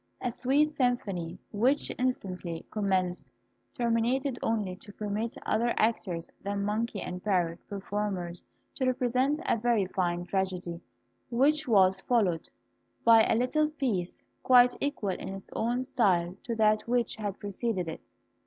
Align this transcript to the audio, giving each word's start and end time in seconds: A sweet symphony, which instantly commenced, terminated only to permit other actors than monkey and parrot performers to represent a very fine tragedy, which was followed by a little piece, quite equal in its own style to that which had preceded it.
A 0.19 0.31
sweet 0.31 0.75
symphony, 0.75 1.37
which 1.51 1.91
instantly 1.99 2.65
commenced, 2.71 3.31
terminated 3.77 4.39
only 4.41 4.75
to 4.77 4.91
permit 4.91 5.37
other 5.45 5.75
actors 5.77 6.27
than 6.41 6.63
monkey 6.63 6.99
and 6.99 7.23
parrot 7.23 7.59
performers 7.67 8.43
to 8.73 8.87
represent 8.87 9.39
a 9.45 9.57
very 9.57 9.85
fine 9.85 10.25
tragedy, 10.25 10.81
which 11.29 11.67
was 11.67 12.01
followed 12.01 12.49
by 13.05 13.25
a 13.27 13.35
little 13.35 13.69
piece, 13.69 14.23
quite 14.41 14.73
equal 14.81 15.09
in 15.11 15.29
its 15.35 15.51
own 15.53 15.83
style 15.83 16.35
to 16.45 16.55
that 16.55 16.87
which 16.87 17.17
had 17.17 17.37
preceded 17.37 17.87
it. 17.87 18.01